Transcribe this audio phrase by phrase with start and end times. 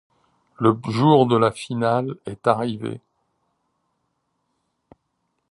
[0.57, 3.01] Le jour de la finale est arrivé.